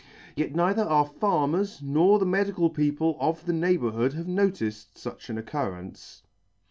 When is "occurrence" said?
5.37-6.23